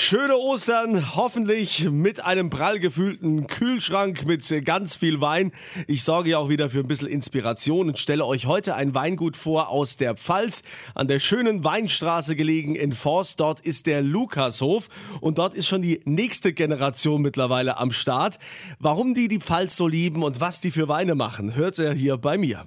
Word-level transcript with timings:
Schöne 0.00 0.38
Ostern, 0.38 1.16
hoffentlich 1.16 1.90
mit 1.90 2.24
einem 2.24 2.50
prall 2.50 2.78
gefühlten 2.78 3.48
Kühlschrank 3.48 4.26
mit 4.28 4.64
ganz 4.64 4.94
viel 4.94 5.20
Wein. 5.20 5.50
Ich 5.88 6.04
sorge 6.04 6.30
ja 6.30 6.38
auch 6.38 6.48
wieder 6.48 6.70
für 6.70 6.78
ein 6.78 6.86
bisschen 6.86 7.08
Inspiration 7.08 7.88
und 7.88 7.98
stelle 7.98 8.24
euch 8.24 8.46
heute 8.46 8.76
ein 8.76 8.94
Weingut 8.94 9.36
vor 9.36 9.68
aus 9.70 9.96
der 9.96 10.14
Pfalz, 10.14 10.62
an 10.94 11.08
der 11.08 11.18
schönen 11.18 11.64
Weinstraße 11.64 12.36
gelegen 12.36 12.76
in 12.76 12.92
Forst. 12.92 13.40
Dort 13.40 13.60
ist 13.60 13.86
der 13.86 14.00
Lukashof 14.00 14.88
und 15.20 15.38
dort 15.38 15.54
ist 15.54 15.66
schon 15.66 15.82
die 15.82 16.00
nächste 16.04 16.52
Generation 16.52 17.20
mittlerweile 17.20 17.76
am 17.76 17.90
Start. 17.90 18.38
Warum 18.78 19.14
die 19.14 19.26
die 19.26 19.40
Pfalz 19.40 19.76
so 19.76 19.88
lieben 19.88 20.22
und 20.22 20.40
was 20.40 20.60
die 20.60 20.70
für 20.70 20.86
Weine 20.86 21.16
machen, 21.16 21.56
hört 21.56 21.76
ihr 21.78 21.92
hier 21.92 22.16
bei 22.16 22.38
mir. 22.38 22.66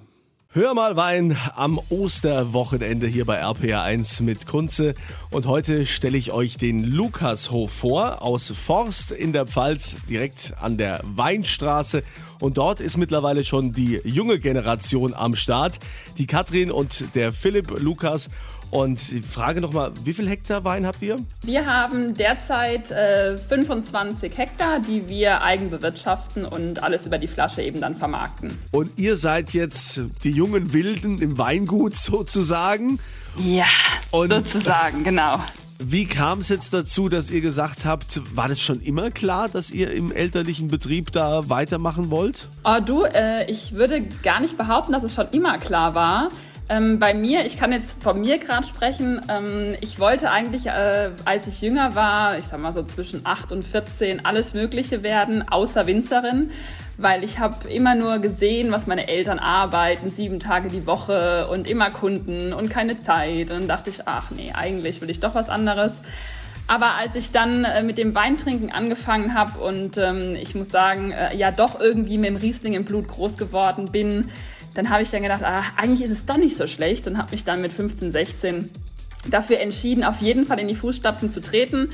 Hör 0.54 0.74
mal 0.74 0.96
Wein 0.96 1.34
am 1.54 1.80
Osterwochenende 1.88 3.06
hier 3.06 3.24
bei 3.24 3.42
RPR1 3.42 4.22
mit 4.22 4.46
Kunze. 4.46 4.92
Und 5.30 5.46
heute 5.46 5.86
stelle 5.86 6.18
ich 6.18 6.30
euch 6.30 6.58
den 6.58 6.84
Lukashof 6.84 7.72
vor 7.72 8.20
aus 8.20 8.52
Forst 8.54 9.12
in 9.12 9.32
der 9.32 9.46
Pfalz, 9.46 9.96
direkt 10.10 10.52
an 10.60 10.76
der 10.76 11.00
Weinstraße. 11.04 12.02
Und 12.38 12.58
dort 12.58 12.80
ist 12.80 12.98
mittlerweile 12.98 13.44
schon 13.44 13.72
die 13.72 14.02
junge 14.04 14.38
Generation 14.38 15.14
am 15.14 15.36
Start. 15.36 15.78
Die 16.18 16.26
Katrin 16.26 16.70
und 16.70 17.14
der 17.14 17.32
Philipp 17.32 17.70
Lukas. 17.80 18.28
Und 18.72 19.12
ich 19.12 19.26
frage 19.26 19.60
nochmal, 19.60 19.92
wie 20.02 20.14
viel 20.14 20.26
Hektar 20.26 20.64
Wein 20.64 20.86
habt 20.86 21.02
ihr? 21.02 21.16
Wir 21.44 21.66
haben 21.66 22.14
derzeit 22.14 22.90
äh, 22.90 23.36
25 23.36 24.36
Hektar, 24.36 24.80
die 24.80 25.06
wir 25.10 25.42
eigen 25.42 25.68
bewirtschaften 25.68 26.46
und 26.46 26.82
alles 26.82 27.04
über 27.04 27.18
die 27.18 27.28
Flasche 27.28 27.60
eben 27.60 27.82
dann 27.82 27.94
vermarkten. 27.94 28.50
Und 28.70 28.98
ihr 28.98 29.16
seid 29.16 29.52
jetzt 29.52 30.00
die 30.24 30.30
jungen 30.30 30.72
Wilden 30.72 31.20
im 31.20 31.36
Weingut 31.36 31.96
sozusagen? 31.96 32.98
Ja, 33.36 33.66
und 34.10 34.30
sozusagen, 34.30 35.04
genau. 35.04 35.38
Wie 35.78 36.06
kam 36.06 36.38
es 36.38 36.48
jetzt 36.48 36.72
dazu, 36.72 37.10
dass 37.10 37.30
ihr 37.30 37.42
gesagt 37.42 37.84
habt, 37.84 38.22
war 38.34 38.48
das 38.48 38.62
schon 38.62 38.80
immer 38.80 39.10
klar, 39.10 39.50
dass 39.50 39.70
ihr 39.70 39.90
im 39.90 40.12
elterlichen 40.12 40.68
Betrieb 40.68 41.12
da 41.12 41.50
weitermachen 41.50 42.10
wollt? 42.10 42.48
Oh, 42.64 42.78
du, 42.82 43.02
äh, 43.02 43.50
ich 43.50 43.72
würde 43.72 44.00
gar 44.22 44.40
nicht 44.40 44.56
behaupten, 44.56 44.92
dass 44.92 45.02
es 45.02 45.14
schon 45.14 45.28
immer 45.32 45.58
klar 45.58 45.94
war. 45.94 46.30
Ähm, 46.68 46.98
bei 46.98 47.12
mir, 47.12 47.44
ich 47.44 47.58
kann 47.58 47.72
jetzt 47.72 48.02
von 48.02 48.20
mir 48.20 48.38
gerade 48.38 48.66
sprechen, 48.66 49.20
ähm, 49.28 49.74
ich 49.80 49.98
wollte 49.98 50.30
eigentlich, 50.30 50.66
äh, 50.66 51.10
als 51.24 51.46
ich 51.46 51.60
jünger 51.60 51.94
war, 51.94 52.38
ich 52.38 52.44
sag 52.44 52.60
mal 52.60 52.72
so 52.72 52.82
zwischen 52.84 53.26
8 53.26 53.52
und 53.52 53.64
14, 53.64 54.24
alles 54.24 54.54
Mögliche 54.54 55.02
werden, 55.02 55.46
außer 55.46 55.86
Winzerin, 55.86 56.50
weil 56.98 57.24
ich 57.24 57.40
habe 57.40 57.68
immer 57.68 57.94
nur 57.94 58.20
gesehen, 58.20 58.70
was 58.70 58.86
meine 58.86 59.08
Eltern 59.08 59.38
arbeiten, 59.40 60.10
sieben 60.10 60.38
Tage 60.38 60.68
die 60.68 60.86
Woche 60.86 61.48
und 61.48 61.68
immer 61.68 61.90
Kunden 61.90 62.52
und 62.52 62.70
keine 62.70 63.02
Zeit. 63.02 63.50
Und 63.50 63.60
dann 63.60 63.68
dachte 63.68 63.90
ich, 63.90 64.06
ach 64.06 64.30
nee, 64.30 64.52
eigentlich 64.54 65.00
will 65.00 65.10
ich 65.10 65.20
doch 65.20 65.34
was 65.34 65.48
anderes. 65.48 65.92
Aber 66.68 66.94
als 66.94 67.16
ich 67.16 67.32
dann 67.32 67.64
äh, 67.64 67.82
mit 67.82 67.98
dem 67.98 68.14
Weintrinken 68.14 68.70
angefangen 68.70 69.34
habe 69.34 69.58
und 69.58 69.98
ähm, 69.98 70.36
ich 70.40 70.54
muss 70.54 70.70
sagen, 70.70 71.12
äh, 71.12 71.36
ja 71.36 71.50
doch 71.50 71.80
irgendwie 71.80 72.18
mit 72.18 72.30
dem 72.30 72.36
Riesling 72.36 72.74
im 72.74 72.84
Blut 72.84 73.08
groß 73.08 73.36
geworden 73.36 73.90
bin, 73.90 74.30
dann 74.74 74.90
habe 74.90 75.02
ich 75.02 75.10
dann 75.10 75.22
gedacht, 75.22 75.42
ah, 75.42 75.62
eigentlich 75.76 76.02
ist 76.02 76.10
es 76.10 76.24
doch 76.24 76.36
nicht 76.36 76.56
so 76.56 76.66
schlecht 76.66 77.06
und 77.06 77.18
habe 77.18 77.32
mich 77.32 77.44
dann 77.44 77.60
mit 77.60 77.72
15, 77.72 78.12
16 78.12 78.70
dafür 79.28 79.60
entschieden, 79.60 80.04
auf 80.04 80.20
jeden 80.20 80.46
Fall 80.46 80.58
in 80.58 80.68
die 80.68 80.74
Fußstapfen 80.74 81.30
zu 81.30 81.40
treten. 81.40 81.90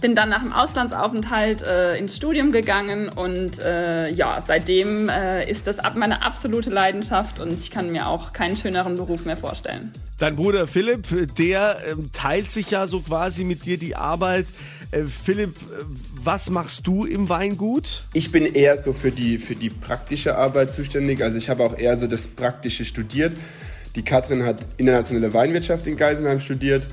Bin 0.00 0.14
dann 0.14 0.28
nach 0.28 0.42
dem 0.42 0.52
Auslandsaufenthalt 0.52 1.62
äh, 1.62 1.96
ins 1.96 2.16
Studium 2.16 2.52
gegangen 2.52 3.08
und 3.08 3.58
äh, 3.58 4.12
ja, 4.12 4.42
seitdem 4.46 5.08
äh, 5.08 5.48
ist 5.50 5.66
das 5.66 5.76
meine 5.94 6.22
absolute 6.22 6.70
Leidenschaft 6.70 7.40
und 7.40 7.52
ich 7.54 7.70
kann 7.70 7.90
mir 7.90 8.06
auch 8.06 8.32
keinen 8.32 8.56
schöneren 8.56 8.96
Beruf 8.96 9.24
mehr 9.24 9.36
vorstellen. 9.36 9.92
Dein 10.18 10.36
Bruder 10.36 10.66
Philipp, 10.66 11.36
der 11.36 11.76
ähm, 11.90 12.10
teilt 12.12 12.50
sich 12.50 12.70
ja 12.70 12.86
so 12.86 13.00
quasi 13.00 13.44
mit 13.44 13.66
dir 13.66 13.78
die 13.78 13.96
Arbeit. 13.96 14.46
Äh, 14.90 15.04
Philipp, 15.04 15.56
äh, 15.56 15.84
was 16.14 16.50
machst 16.50 16.86
du 16.86 17.04
im 17.04 17.28
Weingut? 17.28 18.04
Ich 18.12 18.32
bin 18.32 18.46
eher 18.46 18.80
so 18.80 18.92
für 18.92 19.10
die, 19.10 19.38
für 19.38 19.54
die 19.54 19.70
praktische 19.70 20.36
Arbeit 20.36 20.72
zuständig. 20.72 21.22
Also 21.22 21.38
ich 21.38 21.50
habe 21.50 21.64
auch 21.64 21.76
eher 21.76 21.96
so 21.96 22.06
das 22.06 22.28
Praktische 22.28 22.84
studiert. 22.84 23.36
Die 23.94 24.02
Katrin 24.02 24.44
hat 24.44 24.64
internationale 24.76 25.32
Weinwirtschaft 25.32 25.86
in 25.86 25.96
Geisenheim 25.96 26.40
studiert. 26.40 26.88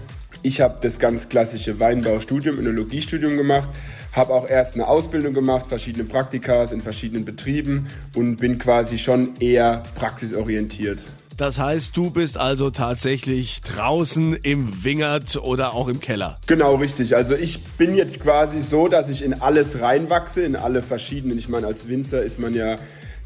Ich 0.45 0.59
habe 0.59 0.75
das 0.81 0.99
ganz 0.99 1.29
klassische 1.29 1.79
Weinbaustudium, 1.79 2.59
Önologiestudium 2.59 3.37
gemacht, 3.37 3.69
habe 4.11 4.33
auch 4.33 4.49
erst 4.49 4.75
eine 4.75 4.89
Ausbildung 4.89 5.33
gemacht, 5.33 5.67
verschiedene 5.67 6.03
Praktikas 6.03 6.73
in 6.73 6.81
verschiedenen 6.81 7.23
Betrieben 7.23 7.87
und 8.13 8.35
bin 8.35 8.57
quasi 8.57 8.97
schon 8.97 9.37
eher 9.39 9.83
praxisorientiert. 9.95 11.01
Das 11.37 11.59
heißt, 11.59 11.97
du 11.97 12.11
bist 12.11 12.37
also 12.37 12.69
tatsächlich 12.69 13.61
draußen 13.61 14.35
im 14.43 14.83
Wingert 14.83 15.37
oder 15.37 15.73
auch 15.73 15.87
im 15.87 15.99
Keller. 15.99 16.37
Genau, 16.45 16.75
richtig. 16.75 17.15
Also 17.15 17.35
ich 17.35 17.63
bin 17.63 17.95
jetzt 17.95 18.19
quasi 18.19 18.61
so, 18.61 18.87
dass 18.87 19.09
ich 19.09 19.23
in 19.23 19.33
alles 19.41 19.81
reinwachse, 19.81 20.41
in 20.41 20.55
alle 20.55 20.83
verschiedenen. 20.83 21.37
Ich 21.37 21.49
meine, 21.49 21.67
als 21.67 21.87
Winzer 21.87 22.21
ist 22.21 22.39
man 22.39 22.53
ja 22.53 22.75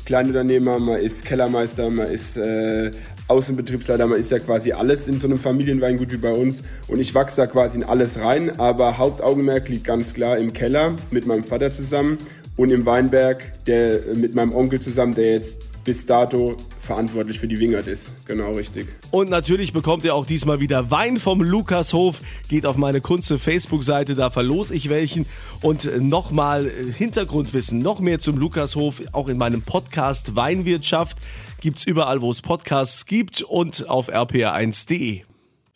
Kleinunternehmer, 0.05 0.79
man 0.79 0.99
ist 0.99 1.25
Kellermeister, 1.25 1.89
man 1.89 2.07
ist 2.07 2.37
äh, 2.37 2.91
Außenbetriebsleiter, 3.27 4.07
man 4.07 4.17
ist 4.17 4.31
ja 4.31 4.39
quasi 4.39 4.71
alles 4.71 5.09
in 5.09 5.19
so 5.19 5.27
einem 5.27 5.37
Familienweingut 5.37 6.13
wie 6.13 6.17
bei 6.17 6.31
uns. 6.31 6.63
Und 6.87 7.01
ich 7.01 7.13
wachse 7.13 7.35
da 7.35 7.45
quasi 7.45 7.79
in 7.79 7.83
alles 7.83 8.17
rein, 8.19 8.57
aber 8.57 8.97
Hauptaugenmerk 8.97 9.67
liegt 9.67 9.83
ganz 9.83 10.13
klar 10.13 10.37
im 10.37 10.53
Keller 10.53 10.95
mit 11.11 11.27
meinem 11.27 11.43
Vater 11.43 11.71
zusammen 11.71 12.19
und 12.55 12.71
im 12.71 12.85
Weinberg 12.85 13.65
der, 13.65 13.99
mit 14.15 14.33
meinem 14.33 14.55
Onkel 14.55 14.79
zusammen, 14.79 15.13
der 15.13 15.33
jetzt 15.33 15.59
bis 15.87 16.05
dato 16.05 16.57
verantwortlich 16.79 17.39
für 17.39 17.47
die 17.47 17.61
Wingert 17.61 17.87
ist. 17.87 18.11
Genau 18.25 18.51
richtig. 18.51 18.89
Und 19.09 19.29
natürlich 19.29 19.71
bekommt 19.71 20.03
ihr 20.03 20.15
auch 20.15 20.25
diesmal 20.25 20.59
wieder 20.59 20.91
Wein 20.91 21.17
vom 21.17 21.41
Lukashof. 21.41 22.19
Geht 22.49 22.65
auf 22.65 22.75
meine 22.75 22.99
Kunze 22.99 23.39
Facebook-Seite, 23.39 24.15
da 24.15 24.29
verlose 24.29 24.75
ich 24.75 24.89
welchen. 24.89 25.25
Und 25.61 25.89
nochmal 26.01 26.69
Hintergrundwissen, 26.97 27.79
noch 27.79 28.01
mehr 28.01 28.19
zum 28.19 28.37
Lukashof, 28.37 29.01
auch 29.13 29.29
in 29.29 29.37
meinem 29.37 29.61
Podcast 29.61 30.35
Weinwirtschaft. 30.35 31.19
Gibt 31.61 31.77
es 31.77 31.85
überall, 31.85 32.19
wo 32.19 32.31
es 32.31 32.41
Podcasts 32.41 33.05
gibt 33.05 33.41
und 33.41 33.87
auf 33.87 34.13
rpa1.de. 34.13 35.21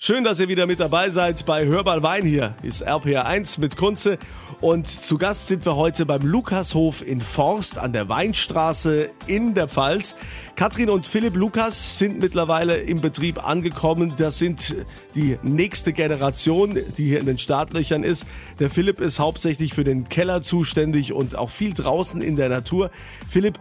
Schön, 0.04 0.24
dass 0.24 0.40
ihr 0.40 0.48
wieder 0.48 0.66
mit 0.66 0.80
dabei 0.80 1.12
seid 1.12 1.46
bei 1.46 1.64
Hörbar 1.64 2.02
Wein 2.02 2.26
hier. 2.26 2.56
Ist 2.64 2.84
RPR1 2.88 3.60
mit 3.60 3.78
Kunze. 3.78 4.18
Und 4.60 4.88
zu 4.88 5.20
Gast 5.20 5.48
sind 5.48 5.64
wir 5.64 5.76
heute 5.76 6.08
beim 6.08 6.24
Lukashof 6.24 7.06
in 7.06 7.22
Forst 7.22 7.78
an 7.78 7.94
der 7.94 8.10
Weinstraße 8.10 9.10
in 9.28 9.54
der 9.54 9.68
Pfalz. 9.68 10.16
Katrin 10.56 10.90
und 10.90 11.06
Philipp 11.06 11.36
Lukas 11.36 12.00
sind 12.00 12.20
mittlerweile 12.20 12.78
im 12.78 13.02
Betrieb 13.02 13.48
angekommen. 13.48 14.14
Das 14.18 14.40
sind 14.40 14.76
die 15.14 15.38
nächste 15.44 15.94
Generation, 15.94 16.78
die 16.98 17.06
hier 17.06 17.20
in 17.20 17.28
den 17.28 17.38
Startlöchern 17.38 18.04
ist. 18.04 18.26
Der 18.60 18.72
Philipp 18.72 19.02
ist 19.02 19.20
hauptsächlich 19.20 19.74
für 19.74 19.84
den 19.84 20.10
Keller 20.10 20.42
zuständig 20.42 21.14
und 21.14 21.36
auch 21.36 21.50
viel 21.50 21.74
draußen 21.76 22.22
in 22.22 22.38
der 22.38 22.50
Natur. 22.50 22.90
Philipp, 23.30 23.60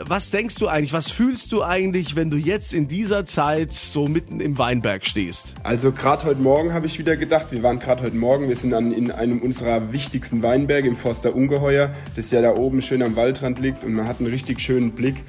was 0.00 0.32
denkst 0.32 0.56
du 0.56 0.66
eigentlich, 0.66 0.92
was 0.92 1.10
fühlst 1.10 1.52
du 1.52 1.62
eigentlich, 1.62 2.16
wenn 2.16 2.30
du 2.30 2.36
jetzt 2.36 2.74
in 2.74 2.88
dieser 2.88 3.24
Zeit 3.24 3.72
so 3.72 4.06
mitten 4.06 4.40
im 4.40 4.58
Weinberg 4.58 5.06
stehst? 5.06 5.54
Also 5.62 5.75
gerade 5.92 6.24
heute 6.24 6.40
Morgen 6.40 6.72
habe 6.72 6.86
ich 6.86 6.98
wieder 6.98 7.16
gedacht, 7.16 7.52
wir 7.52 7.62
waren 7.62 7.78
gerade 7.78 8.02
heute 8.02 8.16
Morgen, 8.16 8.48
wir 8.48 8.56
sind 8.56 8.72
an, 8.72 8.92
in 8.92 9.10
einem 9.10 9.42
unserer 9.42 9.92
wichtigsten 9.92 10.42
Weinberge 10.42 10.88
im 10.88 10.96
Forster 10.96 11.36
Ungeheuer, 11.36 11.90
das 12.14 12.30
ja 12.30 12.40
da 12.40 12.54
oben 12.54 12.80
schön 12.80 13.02
am 13.02 13.14
Waldrand 13.14 13.60
liegt 13.60 13.84
und 13.84 13.92
man 13.92 14.08
hat 14.08 14.18
einen 14.18 14.30
richtig 14.30 14.58
schönen 14.62 14.92
Blick. 14.92 15.24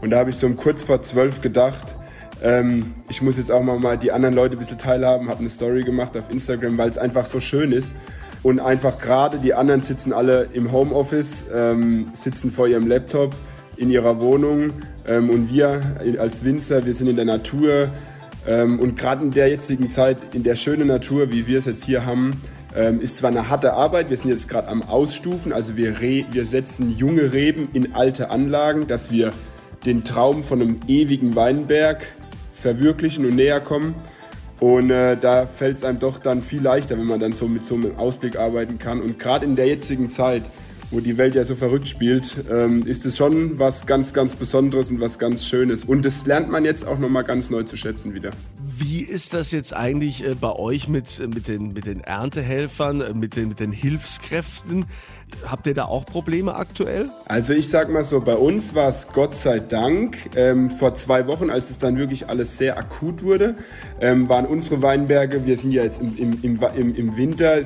Und 0.00 0.10
da 0.10 0.18
habe 0.18 0.30
ich 0.30 0.36
so 0.36 0.48
um 0.48 0.56
kurz 0.56 0.82
vor 0.82 1.02
zwölf 1.02 1.40
gedacht, 1.40 1.96
ähm, 2.42 2.94
ich 3.08 3.22
muss 3.22 3.38
jetzt 3.38 3.52
auch 3.52 3.62
mal, 3.62 3.78
mal 3.78 3.96
die 3.96 4.10
anderen 4.10 4.34
Leute 4.34 4.56
ein 4.56 4.58
bisschen 4.58 4.78
teilhaben, 4.78 5.28
habe 5.28 5.38
eine 5.38 5.50
Story 5.50 5.84
gemacht 5.84 6.16
auf 6.16 6.30
Instagram, 6.30 6.76
weil 6.78 6.88
es 6.88 6.98
einfach 6.98 7.24
so 7.24 7.38
schön 7.38 7.70
ist. 7.70 7.94
Und 8.42 8.58
einfach 8.58 8.98
gerade 8.98 9.38
die 9.38 9.54
anderen 9.54 9.82
sitzen 9.82 10.12
alle 10.12 10.48
im 10.52 10.72
Homeoffice, 10.72 11.44
ähm, 11.54 12.08
sitzen 12.12 12.50
vor 12.50 12.66
ihrem 12.66 12.88
Laptop 12.88 13.36
in 13.76 13.88
ihrer 13.88 14.20
Wohnung 14.20 14.72
ähm, 15.06 15.30
und 15.30 15.52
wir 15.52 15.80
als 16.18 16.44
Winzer, 16.44 16.84
wir 16.84 16.92
sind 16.92 17.06
in 17.06 17.14
der 17.14 17.24
Natur 17.24 17.88
und 18.46 18.96
gerade 18.98 19.24
in 19.24 19.30
der 19.30 19.48
jetzigen 19.48 19.90
Zeit, 19.90 20.18
in 20.34 20.42
der 20.42 20.56
schönen 20.56 20.88
Natur, 20.88 21.30
wie 21.30 21.46
wir 21.46 21.58
es 21.58 21.66
jetzt 21.66 21.84
hier 21.84 22.04
haben, 22.04 22.32
ähm, 22.74 23.00
ist 23.00 23.18
zwar 23.18 23.30
eine 23.30 23.48
harte 23.48 23.74
Arbeit, 23.74 24.10
wir 24.10 24.16
sind 24.16 24.30
jetzt 24.30 24.48
gerade 24.48 24.68
am 24.68 24.82
Ausstufen, 24.82 25.52
also 25.52 25.76
wir, 25.76 26.00
wir 26.00 26.44
setzen 26.46 26.96
junge 26.96 27.32
Reben 27.32 27.68
in 27.72 27.94
alte 27.94 28.30
Anlagen, 28.30 28.86
dass 28.86 29.10
wir 29.10 29.32
den 29.84 30.04
Traum 30.04 30.42
von 30.42 30.62
einem 30.62 30.80
ewigen 30.86 31.36
Weinberg 31.36 32.04
verwirklichen 32.52 33.26
und 33.26 33.34
näher 33.36 33.60
kommen. 33.60 33.94
Und 34.60 34.90
äh, 34.90 35.16
da 35.16 35.44
fällt 35.44 35.78
es 35.78 35.84
einem 35.84 35.98
doch 35.98 36.18
dann 36.18 36.40
viel 36.40 36.62
leichter, 36.62 36.96
wenn 36.96 37.06
man 37.06 37.18
dann 37.18 37.32
so 37.32 37.48
mit 37.48 37.66
so 37.66 37.74
einem 37.74 37.96
Ausblick 37.96 38.38
arbeiten 38.38 38.78
kann. 38.78 39.00
Und 39.00 39.18
gerade 39.18 39.44
in 39.44 39.56
der 39.56 39.66
jetzigen 39.66 40.08
Zeit, 40.08 40.44
wo 40.92 41.00
die 41.00 41.16
Welt 41.16 41.34
ja 41.34 41.42
so 41.42 41.54
verrückt 41.54 41.88
spielt, 41.88 42.36
ähm, 42.50 42.86
ist 42.86 43.04
es 43.06 43.16
schon 43.16 43.58
was 43.58 43.86
ganz, 43.86 44.12
ganz 44.12 44.34
Besonderes 44.34 44.90
und 44.90 45.00
was 45.00 45.18
ganz 45.18 45.44
Schönes. 45.44 45.84
Und 45.84 46.04
das 46.04 46.26
lernt 46.26 46.50
man 46.50 46.64
jetzt 46.64 46.86
auch 46.86 46.98
nochmal 46.98 47.24
ganz 47.24 47.50
neu 47.50 47.62
zu 47.62 47.76
schätzen 47.76 48.14
wieder. 48.14 48.30
Wie 48.78 49.00
ist 49.00 49.34
das 49.34 49.52
jetzt 49.52 49.74
eigentlich 49.74 50.26
äh, 50.26 50.34
bei 50.34 50.52
euch 50.52 50.88
mit, 50.88 51.20
äh, 51.20 51.26
mit, 51.26 51.48
den, 51.48 51.72
mit 51.72 51.86
den 51.86 52.00
Erntehelfern, 52.00 53.00
äh, 53.00 53.14
mit 53.14 53.36
den, 53.36 53.48
mit 53.48 53.60
den 53.60 53.72
Hilfskräften? 53.72 54.86
Habt 55.46 55.66
ihr 55.66 55.74
da 55.74 55.86
auch 55.86 56.04
Probleme 56.04 56.54
aktuell? 56.54 57.08
Also 57.26 57.52
ich 57.54 57.68
sag 57.68 57.90
mal 57.90 58.04
so, 58.04 58.20
bei 58.20 58.34
uns 58.34 58.74
war 58.74 58.88
es 58.88 59.08
Gott 59.08 59.34
sei 59.34 59.60
Dank 59.60 60.18
ähm, 60.36 60.70
vor 60.70 60.94
zwei 60.94 61.26
Wochen, 61.26 61.50
als 61.50 61.70
es 61.70 61.78
dann 61.78 61.96
wirklich 61.96 62.28
alles 62.28 62.58
sehr 62.58 62.78
akut 62.78 63.22
wurde, 63.22 63.56
ähm, 64.00 64.28
waren 64.28 64.46
unsere 64.46 64.82
Weinberge, 64.82 65.46
wir 65.46 65.56
sind 65.56 65.72
ja 65.72 65.82
jetzt 65.82 66.00
im, 66.02 66.38
im, 66.42 66.60
im, 66.76 66.94
im 66.94 67.16
Winter, 67.16 67.60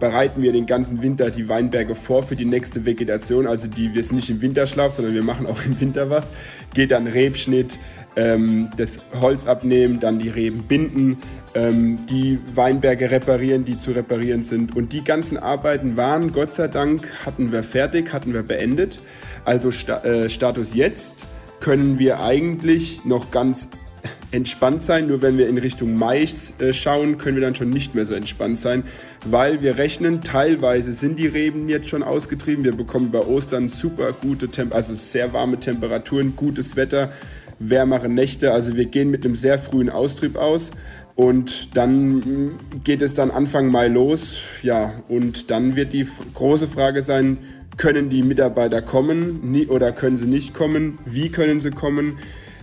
bereiten 0.00 0.42
wir 0.42 0.52
den 0.52 0.66
ganzen 0.66 1.00
Winter 1.00 1.30
die 1.30 1.48
Weinberge 1.48 1.94
vor 1.94 2.22
für 2.22 2.36
die 2.36 2.44
nächste 2.44 2.84
Vegetation. 2.84 3.46
Also 3.46 3.68
die, 3.68 3.94
wir 3.94 4.02
sind 4.02 4.16
nicht 4.16 4.30
im 4.30 4.42
Winterschlaf, 4.42 4.94
sondern 4.94 5.14
wir 5.14 5.22
machen 5.22 5.46
auch 5.46 5.64
im 5.64 5.80
Winter 5.80 6.10
was. 6.10 6.28
Geht 6.74 6.90
dann 6.90 7.06
Rebschnitt, 7.06 7.78
ähm, 8.16 8.70
das 8.76 8.98
Holz 9.20 9.46
abnehmen, 9.46 10.00
dann 10.00 10.18
die 10.18 10.28
Reben 10.28 10.51
binden, 10.52 11.18
ähm, 11.54 12.06
die 12.06 12.38
Weinberge 12.54 13.10
reparieren, 13.10 13.64
die 13.64 13.78
zu 13.78 13.92
reparieren 13.92 14.42
sind. 14.42 14.76
Und 14.76 14.92
die 14.92 15.02
ganzen 15.02 15.38
Arbeiten 15.38 15.96
waren, 15.96 16.32
Gott 16.32 16.54
sei 16.54 16.68
Dank, 16.68 17.08
hatten 17.26 17.52
wir 17.52 17.62
fertig, 17.62 18.12
hatten 18.12 18.32
wir 18.34 18.42
beendet. 18.42 19.00
Also 19.44 19.70
Sta 19.70 19.98
äh, 20.04 20.28
Status 20.28 20.74
jetzt 20.74 21.26
können 21.60 21.98
wir 21.98 22.20
eigentlich 22.20 23.04
noch 23.04 23.30
ganz 23.30 23.68
entspannt 24.32 24.82
sein. 24.82 25.06
Nur 25.06 25.22
wenn 25.22 25.38
wir 25.38 25.48
in 25.48 25.58
Richtung 25.58 25.94
Mai 25.96 26.26
äh, 26.58 26.72
schauen, 26.72 27.18
können 27.18 27.36
wir 27.36 27.42
dann 27.42 27.54
schon 27.54 27.70
nicht 27.70 27.94
mehr 27.94 28.06
so 28.06 28.14
entspannt 28.14 28.58
sein, 28.58 28.82
weil 29.24 29.62
wir 29.62 29.76
rechnen, 29.76 30.22
teilweise 30.22 30.92
sind 30.92 31.18
die 31.18 31.26
Reben 31.26 31.68
jetzt 31.68 31.88
schon 31.88 32.02
ausgetrieben. 32.02 32.64
Wir 32.64 32.74
bekommen 32.74 33.10
bei 33.10 33.20
Ostern 33.20 33.68
super 33.68 34.12
gute, 34.12 34.48
Temp 34.48 34.74
also 34.74 34.94
sehr 34.94 35.32
warme 35.32 35.60
Temperaturen, 35.60 36.34
gutes 36.34 36.76
Wetter 36.76 37.12
wärmere 37.68 38.08
Nächte. 38.08 38.52
Also 38.52 38.76
wir 38.76 38.86
gehen 38.86 39.10
mit 39.10 39.24
einem 39.24 39.36
sehr 39.36 39.58
frühen 39.58 39.90
Austrieb 39.90 40.36
aus. 40.36 40.70
Und 41.14 41.76
dann 41.76 42.52
geht 42.84 43.02
es 43.02 43.14
dann 43.14 43.30
Anfang 43.30 43.70
Mai 43.70 43.88
los. 43.88 44.40
Ja, 44.62 44.94
und 45.08 45.50
dann 45.50 45.76
wird 45.76 45.92
die 45.92 46.06
große 46.34 46.68
Frage 46.68 47.02
sein, 47.02 47.38
können 47.76 48.10
die 48.10 48.22
Mitarbeiter 48.22 48.82
kommen 48.82 49.66
oder 49.68 49.92
können 49.92 50.16
sie 50.16 50.26
nicht 50.26 50.54
kommen? 50.54 50.98
Wie 51.04 51.30
können 51.30 51.60
sie 51.60 51.70
kommen? 51.70 52.18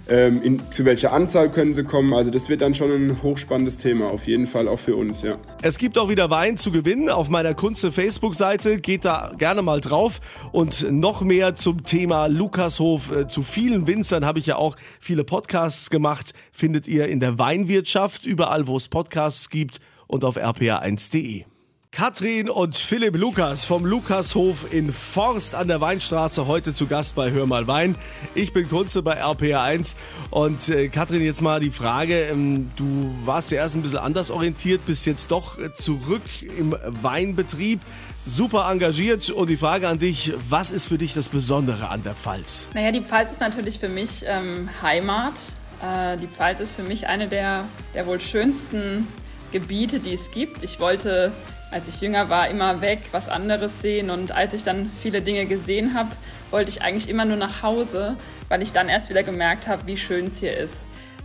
Ähm, 0.09 0.41
in, 0.41 0.71
zu 0.71 0.85
welcher 0.85 1.13
Anzahl 1.13 1.51
können 1.51 1.73
sie 1.73 1.83
kommen. 1.83 2.13
Also 2.13 2.31
das 2.31 2.49
wird 2.49 2.61
dann 2.61 2.73
schon 2.73 2.91
ein 2.91 3.23
hochspannendes 3.23 3.77
Thema, 3.77 4.07
auf 4.07 4.27
jeden 4.27 4.47
Fall 4.47 4.67
auch 4.67 4.79
für 4.79 4.95
uns, 4.95 5.21
ja. 5.21 5.37
Es 5.61 5.77
gibt 5.77 5.97
auch 5.97 6.09
wieder 6.09 6.29
Wein 6.29 6.57
zu 6.57 6.71
gewinnen 6.71 7.09
auf 7.09 7.29
meiner 7.29 7.53
Kunze 7.53 7.91
Facebook-Seite. 7.91 8.79
Geht 8.79 9.05
da 9.05 9.31
gerne 9.37 9.61
mal 9.61 9.81
drauf. 9.81 10.19
Und 10.51 10.91
noch 10.91 11.21
mehr 11.21 11.55
zum 11.55 11.83
Thema 11.83 12.27
Lukashof. 12.27 13.15
Äh, 13.15 13.27
zu 13.27 13.41
vielen 13.43 13.87
Winzern 13.87 14.25
habe 14.25 14.39
ich 14.39 14.45
ja 14.45 14.55
auch 14.55 14.75
viele 14.99 15.23
Podcasts 15.23 15.89
gemacht. 15.89 16.33
Findet 16.51 16.87
ihr 16.87 17.07
in 17.07 17.19
der 17.19 17.39
Weinwirtschaft, 17.39 18.25
überall 18.25 18.67
wo 18.67 18.77
es 18.77 18.87
Podcasts 18.87 19.49
gibt 19.49 19.79
und 20.07 20.23
auf 20.23 20.37
rpa1.de. 20.37 21.48
Katrin 21.91 22.49
und 22.49 22.77
Philipp 22.77 23.17
Lukas 23.17 23.65
vom 23.65 23.83
Lukashof 23.83 24.71
in 24.71 24.91
Forst 24.91 25.53
an 25.55 25.67
der 25.67 25.81
Weinstraße 25.81 26.47
heute 26.47 26.73
zu 26.73 26.87
Gast 26.87 27.15
bei 27.15 27.31
Hör 27.31 27.45
mal 27.45 27.67
Wein. 27.67 27.95
Ich 28.35 28.53
bin 28.53 28.69
Kunze 28.69 29.01
bei 29.01 29.21
RPA1 29.21 29.95
und 30.29 30.69
äh, 30.69 30.87
Katrin, 30.87 31.21
jetzt 31.21 31.41
mal 31.41 31.59
die 31.59 31.71
Frage, 31.71 32.27
ähm, 32.27 32.71
du 32.77 33.13
warst 33.25 33.51
ja 33.51 33.57
erst 33.57 33.75
ein 33.75 33.81
bisschen 33.81 33.97
anders 33.97 34.29
orientiert, 34.29 34.85
bist 34.85 35.05
jetzt 35.07 35.31
doch 35.31 35.57
zurück 35.75 36.21
im 36.57 36.73
Weinbetrieb, 37.01 37.81
super 38.25 38.69
engagiert 38.71 39.29
und 39.31 39.49
die 39.49 39.57
Frage 39.57 39.87
an 39.87 39.99
dich, 39.99 40.31
was 40.47 40.71
ist 40.71 40.87
für 40.87 40.97
dich 40.97 41.13
das 41.13 41.27
Besondere 41.27 41.89
an 41.89 42.03
der 42.03 42.13
Pfalz? 42.13 42.69
Naja, 42.75 42.91
die 42.91 43.01
Pfalz 43.01 43.31
ist 43.31 43.41
natürlich 43.41 43.79
für 43.79 43.89
mich 43.89 44.23
ähm, 44.25 44.69
Heimat. 44.81 45.33
Äh, 45.81 46.17
die 46.17 46.27
Pfalz 46.27 46.61
ist 46.61 46.75
für 46.75 46.83
mich 46.83 47.07
eine 47.07 47.27
der, 47.27 47.65
der 47.93 48.05
wohl 48.05 48.21
schönsten 48.21 49.07
Gebiete, 49.51 49.99
die 49.99 50.13
es 50.13 50.31
gibt. 50.31 50.63
Ich 50.63 50.79
wollte 50.79 51.33
als 51.71 51.87
ich 51.87 52.01
jünger 52.01 52.29
war, 52.29 52.49
immer 52.49 52.81
weg, 52.81 52.99
was 53.11 53.29
anderes 53.29 53.81
sehen. 53.81 54.09
Und 54.09 54.31
als 54.31 54.53
ich 54.53 54.63
dann 54.63 54.91
viele 55.01 55.21
Dinge 55.21 55.45
gesehen 55.45 55.93
habe, 55.93 56.09
wollte 56.51 56.69
ich 56.69 56.81
eigentlich 56.81 57.09
immer 57.09 57.25
nur 57.25 57.37
nach 57.37 57.61
Hause, 57.61 58.15
weil 58.47 58.61
ich 58.61 58.71
dann 58.71 58.89
erst 58.89 59.09
wieder 59.09 59.23
gemerkt 59.23 59.67
habe, 59.67 59.85
wie 59.85 59.97
schön 59.97 60.27
es 60.27 60.39
hier 60.39 60.57
ist. 60.57 60.73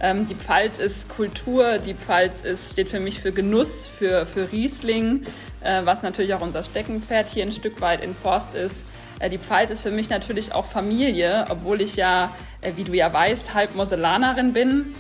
Ähm, 0.01 0.27
die 0.27 0.35
Pfalz 0.35 0.79
ist 0.79 1.09
Kultur, 1.09 1.79
die 1.79 1.95
Pfalz 1.95 2.43
ist, 2.43 2.73
steht 2.73 2.89
für 2.89 3.01
mich 3.01 3.21
für 3.21 3.33
Genuss, 3.33 3.87
für, 3.87 4.27
für 4.27 4.51
Riesling, 4.51 5.23
äh, 5.61 5.83
was 5.85 6.03
natürlich 6.03 6.35
auch 6.35 6.41
unser 6.41 6.65
Steckenpferd 6.65 7.29
hier 7.29 7.45
ein 7.45 7.53
Stück 7.53 7.81
weit 7.81 8.03
in 8.03 8.15
Forst 8.15 8.55
ist. 8.55 8.77
Äh, 9.21 9.31
die 9.31 9.39
Pfalz 9.39 9.71
ist 9.71 9.83
für 9.83 9.93
mich 9.93 10.11
natürlich 10.11 10.53
auch 10.53 10.67
Familie, 10.67 11.47
obwohl 11.49 11.81
ich 11.81 11.97
ja, 11.97 12.35
äh, 12.61 12.73
wie 12.77 12.85
du 12.85 12.93
ja 12.93 13.13
weißt, 13.13 13.55
halb 13.55 13.77
Moselanerin 13.77 14.53
bin 14.53 14.95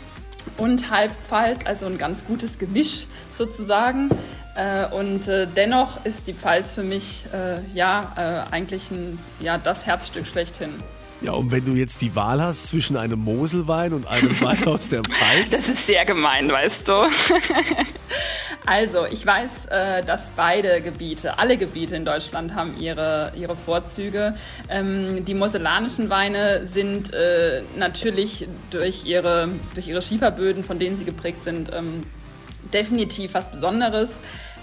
und 0.58 0.90
halb 0.90 1.10
Pfalz, 1.28 1.60
also 1.64 1.86
ein 1.86 1.98
ganz 1.98 2.24
gutes 2.24 2.58
Gemisch 2.58 3.06
sozusagen. 3.32 4.10
Äh, 4.54 4.86
und 4.94 5.26
äh, 5.26 5.46
dennoch 5.46 6.04
ist 6.04 6.26
die 6.26 6.32
Pfalz 6.32 6.72
für 6.72 6.82
mich 6.82 7.24
äh, 7.32 7.58
ja 7.76 8.46
eigentlich 8.50 8.90
ein, 8.90 9.18
ja, 9.40 9.58
das 9.58 9.86
Herzstück 9.86 10.26
schlechthin. 10.26 10.70
Ja, 11.20 11.32
und 11.32 11.50
wenn 11.50 11.64
du 11.64 11.72
jetzt 11.72 12.02
die 12.02 12.14
Wahl 12.14 12.42
hast 12.42 12.68
zwischen 12.68 12.96
einem 12.96 13.18
Moselwein 13.18 13.92
und 13.92 14.06
einem 14.06 14.40
Wein 14.40 14.64
aus 14.66 14.88
der 14.88 15.02
Pfalz? 15.02 15.50
Das 15.50 15.68
ist 15.70 15.86
sehr 15.86 16.04
gemein, 16.04 16.50
weißt 16.50 16.86
du. 16.86 16.92
also, 18.66 19.06
ich 19.10 19.24
weiß, 19.24 20.04
dass 20.06 20.30
beide 20.36 20.82
Gebiete, 20.82 21.38
alle 21.38 21.56
Gebiete 21.56 21.96
in 21.96 22.04
Deutschland 22.04 22.54
haben 22.54 22.74
ihre, 22.78 23.32
ihre 23.36 23.56
Vorzüge. 23.56 24.34
Ähm, 24.68 25.24
die 25.24 25.34
mosellanischen 25.34 26.10
Weine 26.10 26.66
sind 26.66 27.12
natürlich 27.76 28.46
durch 28.70 29.04
ihre, 29.04 29.48
durch 29.74 29.88
ihre 29.88 30.02
Schieferböden, 30.02 30.62
von 30.62 30.78
denen 30.78 30.98
sie 30.98 31.06
geprägt 31.06 31.42
sind, 31.44 31.72
ähm, 31.72 32.02
definitiv 32.72 33.34
was 33.34 33.50
Besonderes. 33.50 34.10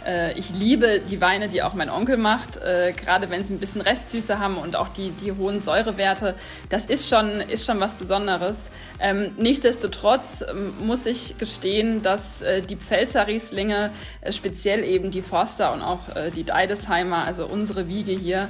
Äh, 0.05 0.37
ich 0.37 0.49
liebe 0.49 0.99
die 0.99 1.21
Weine, 1.21 1.47
die 1.47 1.61
auch 1.61 1.73
mein 1.73 1.89
Onkel 1.89 2.17
macht, 2.17 2.57
äh, 2.57 2.91
gerade 2.93 3.29
wenn 3.29 3.43
sie 3.43 3.53
ein 3.53 3.59
bisschen 3.59 3.81
Restsüße 3.81 4.39
haben 4.39 4.57
und 4.57 4.75
auch 4.75 4.89
die, 4.89 5.11
die 5.11 5.31
hohen 5.31 5.59
Säurewerte. 5.59 6.35
Das 6.69 6.85
ist 6.85 7.09
schon, 7.09 7.41
ist 7.41 7.65
schon 7.65 7.79
was 7.79 7.95
Besonderes. 7.95 8.69
Ähm, 8.99 9.31
nichtsdestotrotz 9.37 10.43
ähm, 10.49 10.73
muss 10.79 11.05
ich 11.05 11.37
gestehen, 11.37 12.01
dass 12.01 12.41
äh, 12.41 12.61
die 12.61 12.75
Pfälzer 12.75 13.27
Rieslinge, 13.27 13.91
speziell 14.29 14.83
eben 14.83 15.11
die 15.11 15.21
Forster 15.21 15.73
und 15.73 15.81
auch 15.81 15.99
die 16.35 16.43
Deidesheimer, 16.43 17.25
also 17.25 17.45
unsere 17.45 17.87
Wiege 17.87 18.11
hier, 18.11 18.47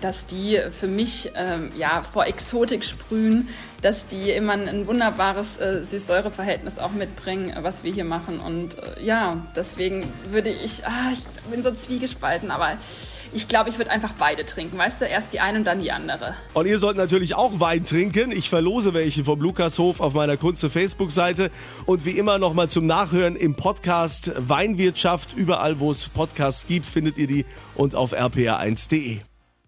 dass 0.00 0.26
die 0.26 0.60
für 0.70 0.86
mich 0.86 1.32
ähm, 1.34 1.70
ja, 1.76 2.02
vor 2.02 2.26
Exotik 2.26 2.84
sprühen, 2.84 3.48
dass 3.82 4.06
die 4.06 4.30
immer 4.30 4.52
ein 4.52 4.86
wunderbares 4.86 5.58
äh, 5.58 5.84
Süß-Säure-Verhältnis 5.84 6.78
auch 6.78 6.92
mitbringen, 6.92 7.52
was 7.60 7.82
wir 7.82 7.92
hier 7.92 8.04
machen. 8.04 8.38
Und 8.38 8.78
äh, 8.78 9.02
ja, 9.04 9.38
deswegen 9.56 10.04
würde 10.30 10.50
ich, 10.50 10.86
ah, 10.86 11.10
ich 11.12 11.24
bin 11.50 11.62
so 11.62 11.72
zwiegespalten, 11.72 12.50
aber 12.50 12.78
ich 13.34 13.48
glaube, 13.48 13.68
ich 13.68 13.78
würde 13.78 13.90
einfach 13.90 14.12
beide 14.18 14.46
trinken. 14.46 14.78
Weißt 14.78 15.00
du, 15.00 15.06
erst 15.06 15.32
die 15.32 15.40
eine 15.40 15.58
und 15.58 15.64
dann 15.64 15.80
die 15.80 15.90
andere. 15.90 16.34
Und 16.54 16.66
ihr 16.66 16.78
sollt 16.78 16.96
natürlich 16.96 17.34
auch 17.34 17.60
Wein 17.60 17.84
trinken. 17.84 18.30
Ich 18.30 18.48
verlose 18.48 18.94
welche 18.94 19.24
vom 19.24 19.40
Lukashof 19.40 20.00
auf 20.00 20.14
meiner 20.14 20.36
Kunze 20.36 20.70
Facebook-Seite. 20.70 21.50
Und 21.84 22.04
wie 22.04 22.12
immer 22.12 22.38
nochmal 22.38 22.68
zum 22.68 22.86
Nachhören 22.86 23.36
im 23.36 23.56
Podcast 23.56 24.32
Weinwirtschaft. 24.36 25.34
Überall, 25.34 25.80
wo 25.80 25.90
es 25.90 26.08
Podcasts 26.08 26.66
gibt, 26.66 26.86
findet 26.86 27.18
ihr 27.18 27.26
die 27.26 27.44
und 27.74 27.94
auf 27.94 28.12
rpa1.de. 28.14 29.20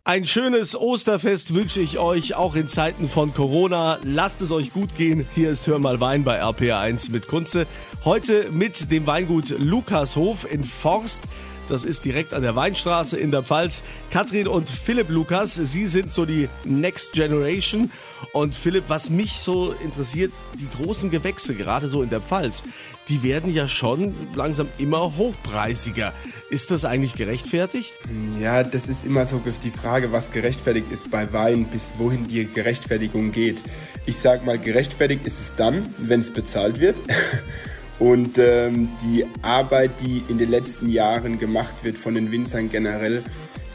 Ein 0.05 0.25
schönes 0.25 0.77
Osterfest 0.77 1.55
wünsche 1.55 1.81
ich 1.81 1.99
euch, 1.99 2.37
auch 2.37 2.55
in 2.55 2.69
Zeiten 2.69 3.09
von 3.09 3.35
Corona. 3.35 3.99
Lasst 4.05 4.41
es 4.41 4.53
euch 4.53 4.73
gut 4.73 4.95
gehen. 4.97 5.27
Hier 5.35 5.51
ist 5.51 5.67
Hör 5.67 5.81
mal 5.81 5.99
Wein 5.99 6.23
bei 6.23 6.41
RPA1 6.41 7.11
mit 7.11 7.27
Kunze. 7.27 7.67
Heute 8.05 8.53
mit 8.53 8.93
dem 8.93 9.09
Weingut 9.09 9.59
Lukashof 9.59 10.49
in 10.49 10.63
Forst. 10.63 11.25
Das 11.69 11.85
ist 11.85 12.05
direkt 12.05 12.35
an 12.35 12.43
der 12.43 12.55
Weinstraße 12.55 13.17
in 13.17 13.31
der 13.31 13.43
Pfalz. 13.43 13.83
Katrin 14.11 14.49
und 14.49 14.69
Philipp 14.69 15.09
Lukas, 15.09 15.55
Sie 15.55 15.87
sind 15.87 16.13
so 16.13 16.25
die 16.25 16.49
Next 16.65 17.13
Generation. 17.13 17.91
Und 18.33 18.55
Philipp, 18.55 18.85
was 18.89 19.11
mich 19.11 19.35
so 19.35 19.73
interessiert, 19.83 20.33
die 20.59 20.69
großen 20.83 21.11
Gewächse, 21.11 21.55
gerade 21.55 21.89
so 21.89 22.03
in 22.03 22.11
der 22.11 22.21
Pfalz, 22.21 22.63
die 23.09 23.23
werden 23.23 23.53
ja 23.53 23.69
schon 23.69 24.15
langsam 24.35 24.69
immer 24.79 25.17
hochpreisiger. 25.17 26.13
Ist 26.51 26.71
das 26.71 26.85
eigentlich 26.85 27.15
gerechtfertigt? 27.15 27.93
Ja, 28.41 28.63
das 28.63 28.89
ist 28.89 29.05
immer 29.05 29.25
so 29.27 29.41
die 29.63 29.71
Frage, 29.71 30.13
was 30.13 30.31
gerechtfertigt 30.31 30.91
ist 30.91 31.11
bei 31.11 31.33
Wein, 31.33 31.67
bis 31.67 31.95
wohin 31.99 32.27
die 32.27 32.47
Gerechtfertigung 32.47 33.33
geht. 33.33 33.59
Ich 34.07 34.19
sag 34.19 34.45
mal, 34.45 34.59
gerechtfertigt 34.59 35.27
ist 35.27 35.41
es 35.41 35.55
dann, 35.55 35.87
wenn 35.99 36.21
es 36.21 36.33
bezahlt 36.33 36.81
wird. 36.81 36.97
Und 37.99 38.39
ähm, 38.39 38.89
die 39.03 39.25
Arbeit, 39.43 39.93
die 40.01 40.23
in 40.29 40.39
den 40.39 40.51
letzten 40.51 40.89
Jahren 40.89 41.39
gemacht 41.39 41.75
wird 41.83 41.97
von 41.97 42.15
den 42.15 42.31
Winzern 42.31 42.69
generell, 42.69 43.23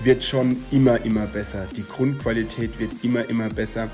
wird 0.04 0.24
schon 0.24 0.58
immer, 0.72 1.04
immer 1.04 1.26
besser. 1.26 1.68
Die 1.76 1.84
Grundqualität 1.84 2.80
wird 2.80 2.92
immer, 3.04 3.28
immer 3.30 3.50
besser. 3.50 3.90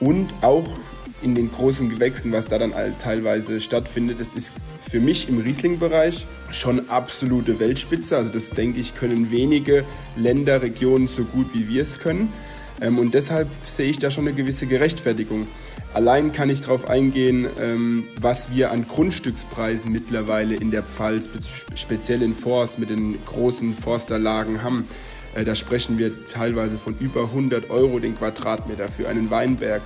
Und 0.00 0.32
auch 0.42 0.76
in 1.22 1.34
den 1.34 1.50
großen 1.50 1.88
Gewächsen, 1.88 2.30
was 2.32 2.46
da 2.46 2.58
dann 2.58 2.72
teilweise 2.98 3.60
stattfindet, 3.60 4.20
das 4.20 4.32
ist 4.32 4.52
für 4.88 5.00
mich 5.00 5.28
im 5.28 5.38
Riesling-Bereich 5.38 6.26
schon 6.50 6.88
absolute 6.88 7.58
Weltspitze. 7.58 8.16
Also 8.16 8.30
das 8.30 8.50
denke 8.50 8.80
ich, 8.80 8.94
können 8.94 9.30
wenige 9.30 9.84
Länder, 10.16 10.62
Regionen 10.62 11.08
so 11.08 11.24
gut 11.24 11.46
wie 11.54 11.68
wir 11.68 11.82
es 11.82 11.98
können. 11.98 12.32
Ähm, 12.80 12.98
und 12.98 13.14
deshalb 13.14 13.48
sehe 13.64 13.88
ich 13.88 13.98
da 13.98 14.10
schon 14.10 14.26
eine 14.26 14.36
gewisse 14.36 14.66
Gerechtfertigung. 14.66 15.46
Allein 15.94 16.32
kann 16.32 16.50
ich 16.50 16.60
darauf 16.60 16.90
eingehen, 16.90 17.46
ähm, 17.60 18.04
was 18.20 18.50
wir 18.52 18.70
an 18.70 18.86
Grundstückspreisen 18.86 19.90
mittlerweile 19.90 20.54
in 20.54 20.70
der 20.70 20.82
Pfalz, 20.82 21.28
speziell 21.74 22.22
in 22.22 22.34
Forst 22.34 22.78
mit 22.78 22.90
den 22.90 23.16
großen 23.24 23.72
Forsterlagen 23.74 24.62
haben. 24.62 24.86
Äh, 25.34 25.44
da 25.44 25.54
sprechen 25.54 25.98
wir 25.98 26.10
teilweise 26.32 26.76
von 26.76 26.96
über 27.00 27.22
100 27.22 27.70
Euro 27.70 27.98
den 27.98 28.16
Quadratmeter 28.16 28.88
für 28.88 29.08
einen 29.08 29.30
Weinberg. 29.30 29.82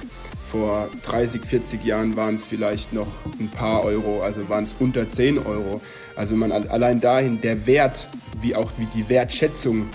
Vor 0.51 0.89
30, 1.07 1.45
40 1.45 1.85
Jahren 1.85 2.17
waren 2.17 2.35
es 2.35 2.45
vielleicht 2.45 2.93
noch 2.93 3.07
ein 3.39 3.49
paar 3.49 3.85
Euro, 3.85 4.21
also 4.21 4.49
waren 4.49 4.65
es 4.65 4.75
unter 4.81 5.09
10 5.09 5.39
Euro. 5.39 5.81
Also 6.17 6.35
man 6.35 6.51
allein 6.51 7.01
dahin 7.01 7.41
der 7.41 7.67
Wert, 7.67 8.09
wie 8.41 8.57
auch 8.57 8.73
wie 8.79 8.87
die 8.87 9.09
Wertschätzung 9.09 9.87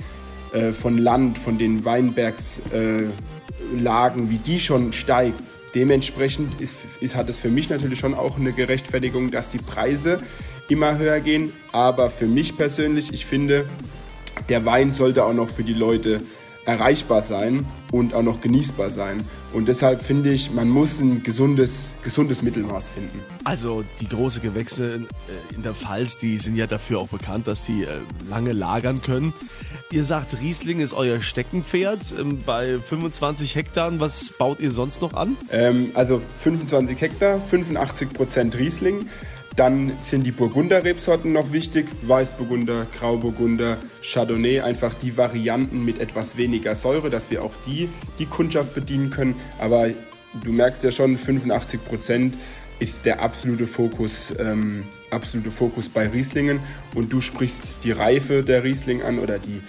äh, 0.55 0.71
von 0.71 0.97
Land, 0.97 1.37
von 1.37 1.57
den 1.57 1.83
Weinbergslagen, 1.83 3.11
äh, 4.27 4.29
wie 4.29 4.37
die 4.37 4.59
schon 4.59 4.93
steigt. 4.93 5.41
Dementsprechend 5.73 6.61
ist, 6.61 6.77
ist, 7.01 7.15
hat 7.15 7.27
es 7.27 7.37
für 7.37 7.49
mich 7.49 7.69
natürlich 7.69 7.99
schon 7.99 8.13
auch 8.13 8.37
eine 8.37 8.53
Gerechtfertigung, 8.53 9.31
dass 9.31 9.51
die 9.51 9.57
Preise 9.57 10.19
immer 10.69 10.97
höher 10.97 11.19
gehen. 11.19 11.51
Aber 11.73 12.09
für 12.09 12.27
mich 12.27 12.55
persönlich, 12.55 13.11
ich 13.11 13.25
finde, 13.25 13.65
der 14.47 14.63
Wein 14.63 14.91
sollte 14.91 15.25
auch 15.25 15.33
noch 15.33 15.49
für 15.49 15.63
die 15.63 15.73
Leute 15.73 16.21
erreichbar 16.63 17.21
sein 17.21 17.65
und 17.91 18.13
auch 18.13 18.23
noch 18.23 18.39
genießbar 18.39 18.89
sein. 18.89 19.21
Und 19.51 19.67
deshalb 19.67 20.03
finde 20.03 20.31
ich, 20.31 20.51
man 20.51 20.69
muss 20.69 21.01
ein 21.01 21.21
gesundes, 21.21 21.89
gesundes 22.01 22.41
Mittelmaß 22.41 22.89
finden. 22.89 23.19
Also 23.43 23.83
die 23.99 24.07
große 24.07 24.39
Gewächse 24.39 25.01
äh, 25.27 25.55
in 25.55 25.63
der 25.63 25.73
Pfalz, 25.73 26.17
die 26.17 26.37
sind 26.37 26.55
ja 26.55 26.65
dafür 26.65 26.99
auch 26.99 27.09
bekannt, 27.09 27.47
dass 27.47 27.63
die 27.65 27.85
lange 28.29 28.53
lagern 28.53 29.01
können. 29.01 29.33
Ihr 29.91 30.03
sagt, 30.03 30.41
Riesling 30.41 30.79
ist 30.79 30.93
euer 30.93 31.21
Steckenpferd 31.21 32.15
ähm, 32.19 32.39
bei 32.43 32.79
25 32.79 33.55
Hektar. 33.55 33.91
Was 33.99 34.31
baut 34.31 34.59
ihr 34.59 34.71
sonst 34.71 35.01
noch 35.01 35.13
an? 35.13 35.37
Ähm, 35.51 35.91
also 35.93 36.21
25 36.39 36.99
Hektar, 36.99 37.39
85 37.39 38.09
Prozent 38.09 38.57
Riesling. 38.57 39.07
Dann 39.55 39.93
sind 40.01 40.25
die 40.25 40.31
Burgunder-Rebsorten 40.31 41.31
noch 41.31 41.53
wichtig. 41.53 41.85
Weißburgunder, 42.01 42.87
Grauburgunder, 42.97 43.77
Chardonnay. 44.01 44.61
Einfach 44.61 44.93
die 44.95 45.15
Varianten 45.17 45.85
mit 45.85 45.99
etwas 45.99 46.35
weniger 46.35 46.75
Säure, 46.75 47.11
dass 47.11 47.29
wir 47.29 47.43
auch 47.43 47.53
die, 47.67 47.87
die 48.17 48.25
Kundschaft 48.25 48.73
bedienen 48.73 49.11
können. 49.11 49.35
Aber 49.59 49.89
du 50.43 50.51
merkst 50.51 50.83
ja 50.83 50.91
schon, 50.91 51.15
85 51.15 51.85
Prozent 51.85 52.33
ist 52.79 53.05
der 53.05 53.21
absolute 53.21 53.67
Fokus, 53.67 54.33
ähm, 54.37 54.83
absolute 55.09 55.51
Fokus 55.51 55.89
bei 55.89 56.07
Rieslingen. 56.07 56.59
Und 56.93 57.11
du 57.11 57.21
sprichst 57.21 57.75
die 57.83 57.91
Reife 57.91 58.43
der 58.43 58.63
Riesling 58.63 59.01
an 59.01 59.19
oder 59.19 59.39
die, 59.39 59.61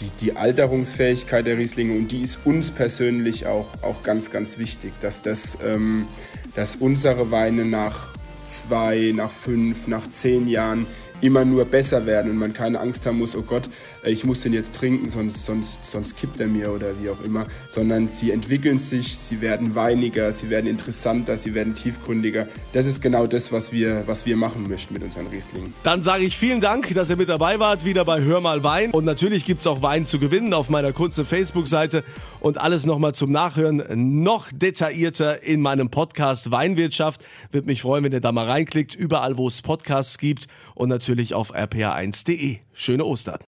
die, 0.00 0.10
die 0.20 0.36
Alterungsfähigkeit 0.36 1.46
der 1.46 1.58
Rieslinge. 1.58 1.96
Und 1.96 2.12
die 2.12 2.22
ist 2.22 2.38
uns 2.44 2.70
persönlich 2.70 3.46
auch, 3.46 3.66
auch 3.82 4.02
ganz, 4.02 4.30
ganz 4.30 4.58
wichtig, 4.58 4.92
dass, 5.00 5.22
das, 5.22 5.58
ähm, 5.64 6.06
dass 6.54 6.76
unsere 6.76 7.30
Weine 7.30 7.64
nach 7.64 8.08
zwei, 8.44 9.12
nach 9.14 9.30
fünf, 9.30 9.86
nach 9.86 10.08
zehn 10.08 10.48
Jahren 10.48 10.86
immer 11.20 11.44
nur 11.44 11.64
besser 11.64 12.06
werden 12.06 12.30
und 12.30 12.36
man 12.36 12.52
keine 12.52 12.80
Angst 12.80 13.06
haben 13.06 13.18
muss, 13.18 13.34
oh 13.34 13.42
Gott, 13.42 13.68
ich 14.06 14.24
muss 14.24 14.40
den 14.40 14.52
jetzt 14.52 14.74
trinken, 14.74 15.08
sonst, 15.08 15.44
sonst, 15.44 15.82
sonst 15.82 16.16
kippt 16.16 16.38
er 16.40 16.46
mir 16.46 16.72
oder 16.72 17.00
wie 17.00 17.10
auch 17.10 17.20
immer, 17.24 17.46
sondern 17.68 18.08
sie 18.08 18.30
entwickeln 18.30 18.78
sich, 18.78 19.16
sie 19.18 19.40
werden 19.40 19.74
weiniger, 19.74 20.32
sie 20.32 20.48
werden 20.48 20.66
interessanter, 20.66 21.36
sie 21.36 21.54
werden 21.54 21.74
tiefgründiger. 21.74 22.46
Das 22.72 22.86
ist 22.86 23.02
genau 23.02 23.26
das, 23.26 23.50
was 23.50 23.72
wir, 23.72 24.06
was 24.06 24.24
wir 24.24 24.36
machen 24.36 24.68
möchten 24.68 24.94
mit 24.94 25.02
unseren 25.02 25.26
Rieslingen. 25.26 25.74
Dann 25.82 26.02
sage 26.02 26.24
ich 26.24 26.36
vielen 26.36 26.60
Dank, 26.60 26.94
dass 26.94 27.10
ihr 27.10 27.16
mit 27.16 27.28
dabei 27.28 27.58
wart, 27.58 27.84
wieder 27.84 28.04
bei 28.04 28.20
Hör 28.20 28.40
mal 28.40 28.62
Wein. 28.62 28.92
Und 28.92 29.04
natürlich 29.04 29.44
gibt 29.44 29.60
es 29.60 29.66
auch 29.66 29.82
Wein 29.82 30.06
zu 30.06 30.18
gewinnen 30.18 30.54
auf 30.54 30.70
meiner 30.70 30.92
kurzen 30.92 31.24
Facebook-Seite 31.24 32.04
und 32.40 32.58
alles 32.58 32.86
nochmal 32.86 33.14
zum 33.14 33.32
Nachhören 33.32 33.82
noch 34.22 34.50
detaillierter 34.52 35.42
in 35.42 35.60
meinem 35.60 35.90
Podcast 35.90 36.50
Weinwirtschaft. 36.52 37.22
Würde 37.50 37.66
mich 37.66 37.82
freuen, 37.82 38.04
wenn 38.04 38.12
ihr 38.12 38.20
da 38.20 38.30
mal 38.30 38.46
reinklickt, 38.46 38.94
überall 38.94 39.36
wo 39.36 39.48
es 39.48 39.62
Podcasts 39.62 40.18
gibt 40.18 40.46
und 40.74 40.88
natürlich 40.88 41.34
auf 41.34 41.52
rpa1.de. 41.54 42.58
Schöne 42.72 43.04
Ostern. 43.04 43.38